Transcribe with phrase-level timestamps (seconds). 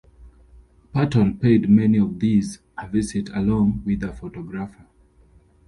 [0.93, 4.87] Patton paid many of these a visit along with a photographer.